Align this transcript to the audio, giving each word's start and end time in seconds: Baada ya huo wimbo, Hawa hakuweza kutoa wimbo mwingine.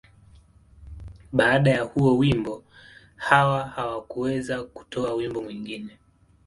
Baada 1.33 1.71
ya 1.71 1.81
huo 1.83 2.17
wimbo, 2.17 2.63
Hawa 3.15 3.67
hakuweza 3.67 4.63
kutoa 4.63 5.13
wimbo 5.13 5.41
mwingine. 5.41 5.97